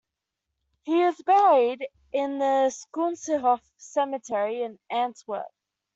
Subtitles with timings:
[0.81, 5.45] He is buried in the Schoonselhof Cemetery in Antwerp.